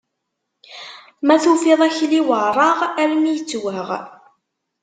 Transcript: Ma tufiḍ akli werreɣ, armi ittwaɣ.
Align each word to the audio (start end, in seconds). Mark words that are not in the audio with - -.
Ma 1.25 1.35
tufiḍ 1.43 1.79
akli 1.87 2.21
werreɣ, 2.27 2.77
armi 3.01 3.29
ittwaɣ. 3.39 3.89